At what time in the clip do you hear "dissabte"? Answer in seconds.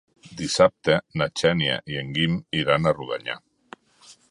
0.37-0.95